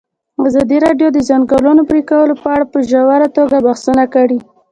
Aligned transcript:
ازادي 0.47 0.77
راډیو 0.85 1.07
د 1.11 1.15
د 1.15 1.19
ځنګلونو 1.29 1.81
پرېکول 1.89 2.29
په 2.41 2.47
اړه 2.55 2.65
په 2.73 2.77
ژوره 2.89 3.27
توګه 3.37 3.57
بحثونه 3.65 4.03
کړي. 4.13 4.39